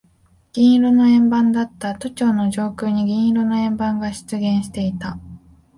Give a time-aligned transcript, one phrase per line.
[0.53, 1.93] 銀色の円盤だった。
[1.93, 5.19] 都庁の上空に銀色の円盤が出現していた。